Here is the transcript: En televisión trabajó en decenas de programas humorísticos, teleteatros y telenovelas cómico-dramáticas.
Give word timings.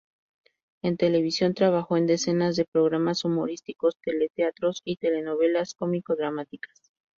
En 0.81 0.97
televisión 0.97 1.53
trabajó 1.53 1.95
en 1.95 2.07
decenas 2.07 2.55
de 2.55 2.65
programas 2.65 3.23
humorísticos, 3.23 3.99
teleteatros 4.03 4.81
y 4.83 4.97
telenovelas 4.97 5.75
cómico-dramáticas. 5.75 6.91